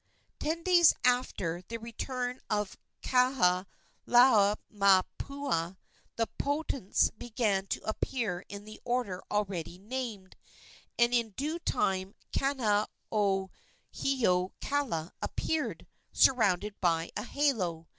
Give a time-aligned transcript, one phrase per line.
[0.39, 3.67] Ten days after the return of Kahalaomapuana
[6.15, 10.35] the portents began to appear in the order already named,
[10.97, 12.89] and in due time Kaonohiokala
[15.21, 17.85] appeared, surrounded by a halo.